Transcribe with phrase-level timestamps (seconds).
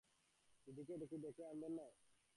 [0.67, 1.85] দিদিকে কি ডেকে আনবে না?